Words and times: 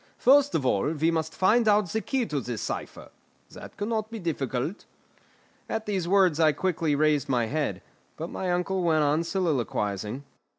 "First 0.17 0.55
of 0.55 0.65
all 0.65 0.91
we 0.95 1.11
must 1.11 1.35
find 1.35 1.67
out 1.67 1.89
the 1.89 2.01
key 2.01 2.25
to 2.25 2.39
this 2.41 2.63
cipher; 2.63 3.11
that 3.51 3.77
cannot 3.77 4.09
be 4.09 4.17
difficult." 4.17 4.85
At 5.69 5.85
these 5.85 6.07
words 6.07 6.39
I 6.39 6.53
quickly 6.53 6.95
raised 6.95 7.29
my 7.29 7.45
head; 7.45 7.83
but 8.17 8.31
my 8.31 8.49
uncle 8.51 8.81
went 8.81 9.03
on 9.03 9.23
soliloquising. 9.23 10.23